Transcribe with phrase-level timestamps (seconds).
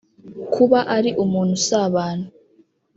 [0.53, 2.25] Kuba ari umuntu usabana